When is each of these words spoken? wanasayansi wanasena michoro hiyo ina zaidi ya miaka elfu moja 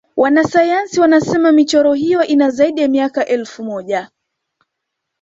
wanasayansi 0.17 0.99
wanasena 0.99 1.51
michoro 1.51 1.93
hiyo 1.93 2.23
ina 2.23 2.49
zaidi 2.51 2.81
ya 2.81 2.87
miaka 2.87 3.25
elfu 3.25 3.63
moja 3.63 4.09